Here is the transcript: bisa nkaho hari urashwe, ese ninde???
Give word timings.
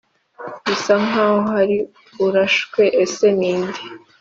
bisa 0.65 0.93
nkaho 1.05 1.39
hari 1.51 1.75
urashwe, 2.25 2.81
ese 3.03 3.25
ninde??? 3.37 3.81